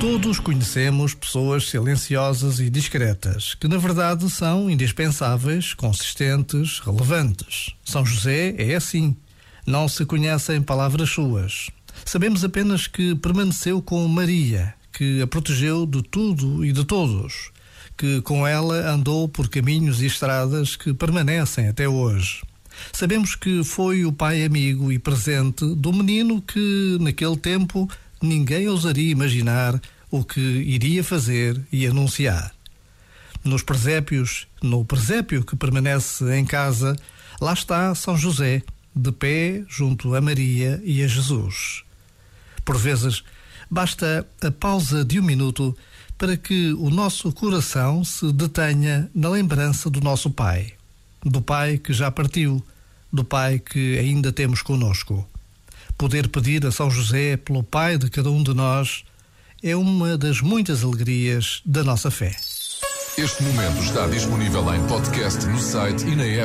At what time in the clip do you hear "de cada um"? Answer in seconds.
57.96-58.42